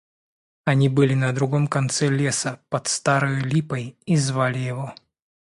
Они 0.65 0.89
были 0.89 1.13
на 1.13 1.31
другом 1.31 1.67
конце 1.67 2.09
леса, 2.09 2.59
под 2.69 2.87
старою 2.87 3.45
липой, 3.45 3.99
и 4.07 4.15
звали 4.15 4.57
его. 4.57 4.95